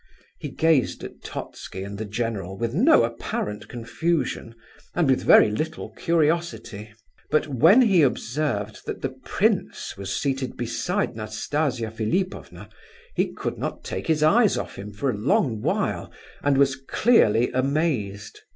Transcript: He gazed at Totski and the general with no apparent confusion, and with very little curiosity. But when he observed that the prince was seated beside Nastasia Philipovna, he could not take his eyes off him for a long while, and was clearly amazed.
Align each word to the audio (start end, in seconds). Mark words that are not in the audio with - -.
He 0.39 0.49
gazed 0.49 1.03
at 1.03 1.21
Totski 1.21 1.83
and 1.83 1.95
the 1.99 2.05
general 2.05 2.57
with 2.57 2.73
no 2.73 3.03
apparent 3.03 3.67
confusion, 3.67 4.55
and 4.95 5.07
with 5.07 5.21
very 5.21 5.51
little 5.51 5.91
curiosity. 5.91 6.91
But 7.29 7.45
when 7.45 7.83
he 7.83 8.01
observed 8.01 8.83
that 8.87 9.03
the 9.03 9.11
prince 9.11 9.95
was 9.97 10.11
seated 10.19 10.57
beside 10.57 11.15
Nastasia 11.15 11.91
Philipovna, 11.91 12.67
he 13.15 13.31
could 13.31 13.59
not 13.59 13.83
take 13.83 14.07
his 14.07 14.23
eyes 14.23 14.57
off 14.57 14.75
him 14.75 14.91
for 14.91 15.11
a 15.11 15.15
long 15.15 15.61
while, 15.61 16.11
and 16.41 16.57
was 16.57 16.75
clearly 16.87 17.51
amazed. 17.51 18.39